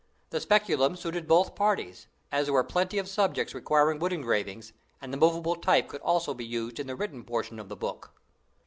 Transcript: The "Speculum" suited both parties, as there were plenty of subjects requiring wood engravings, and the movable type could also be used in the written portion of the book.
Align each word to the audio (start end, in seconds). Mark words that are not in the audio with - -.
The 0.31 0.39
"Speculum" 0.41 0.95
suited 0.95 1.27
both 1.27 1.53
parties, 1.53 2.07
as 2.31 2.47
there 2.47 2.55
were 2.55 2.63
plenty 2.63 2.97
of 2.97 3.07
subjects 3.07 3.53
requiring 3.53 3.99
wood 3.99 4.11
engravings, 4.11 4.73
and 4.99 5.13
the 5.13 5.17
movable 5.17 5.55
type 5.55 5.89
could 5.89 6.01
also 6.01 6.33
be 6.33 6.43
used 6.43 6.79
in 6.79 6.87
the 6.87 6.95
written 6.95 7.23
portion 7.23 7.59
of 7.59 7.69
the 7.69 7.77
book. 7.77 8.11